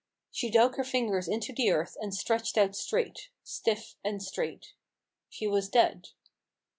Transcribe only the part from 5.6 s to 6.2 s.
dead.